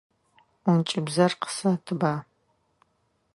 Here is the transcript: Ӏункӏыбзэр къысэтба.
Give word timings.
Ӏункӏыбзэр 0.63 1.31
къысэтба. 1.41 2.13